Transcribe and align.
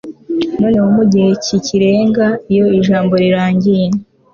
noneho 0.59 0.87
mugihe 0.95 1.29
cyikirenga 1.43 2.25
iyo 2.51 2.65
ijambo 2.79 3.13
rirangiye 3.23 3.85